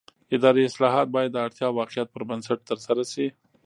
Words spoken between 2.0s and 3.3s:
پر بنسټ ترسره شي